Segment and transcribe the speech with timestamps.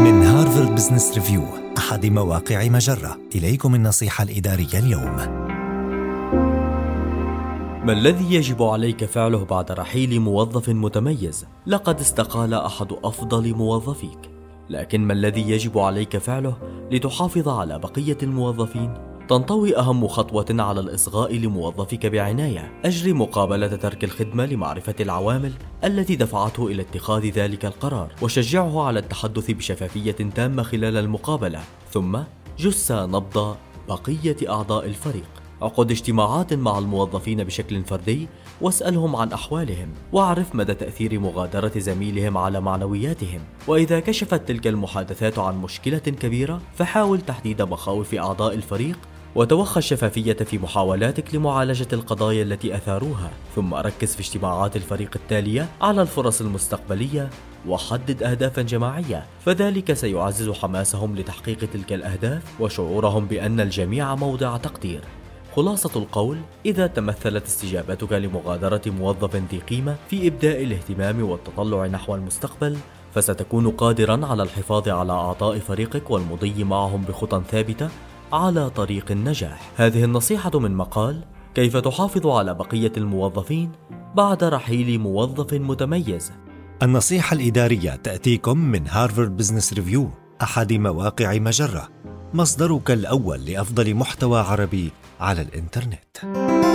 [0.00, 1.42] من هارفارد بزنس ريفيو
[1.78, 5.16] أحد مواقع مجرة إليكم النصيحة الإدارية اليوم
[7.86, 14.30] ما الذي يجب عليك فعله بعد رحيل موظف متميز؟ لقد استقال أحد أفضل موظفيك
[14.70, 16.56] لكن ما الذي يجب عليك فعله
[16.90, 22.72] لتحافظ على بقية الموظفين؟ تنطوي أهم خطوة على الإصغاء لموظفك بعناية.
[22.84, 25.52] أجري مقابلة ترك الخدمة لمعرفة العوامل
[25.84, 31.60] التي دفعته إلى اتخاذ ذلك القرار وشجعه على التحدث بشفافية تامة خلال المقابلة.
[31.90, 32.18] ثم
[32.58, 33.56] جس نبض
[33.88, 35.28] بقية أعضاء الفريق.
[35.62, 38.28] عقد اجتماعات مع الموظفين بشكل فردي
[38.60, 43.40] واسألهم عن أحوالهم وأعرف مدى تأثير مغادرة زميلهم على معنوياتهم.
[43.68, 48.98] وإذا كشفت تلك المحادثات عن مشكلة كبيرة فحاول تحديد مخاوف أعضاء الفريق
[49.34, 56.02] وتوخى الشفافية في محاولاتك لمعالجة القضايا التي أثاروها، ثم ركز في اجتماعات الفريق التالية على
[56.02, 57.30] الفرص المستقبلية
[57.68, 65.00] وحدد أهدافا جماعية، فذلك سيعزز حماسهم لتحقيق تلك الأهداف وشعورهم بأن الجميع موضع تقدير.
[65.56, 72.76] خلاصة القول إذا تمثلت استجابتك لمغادرة موظف ذي قيمة في إبداء الاهتمام والتطلع نحو المستقبل
[73.14, 77.88] فستكون قادرا على الحفاظ على أعضاء فريقك والمضي معهم بخطى ثابتة
[78.32, 79.70] على طريق النجاح.
[79.76, 83.72] هذه النصيحة من مقال كيف تحافظ على بقية الموظفين
[84.14, 86.32] بعد رحيل موظف متميز؟
[86.82, 90.10] النصيحة الإدارية تأتيكم من هارفارد بزنس ريفيو
[90.42, 91.88] أحد مواقع مجرة
[92.34, 96.69] مصدرك الأول لأفضل محتوى عربي على الإنترنت.